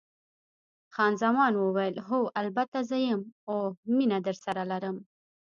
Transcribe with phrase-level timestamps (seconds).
[0.93, 4.97] خان زمان وویل: هو، البته زه یم، اوه، مینه درسره لرم.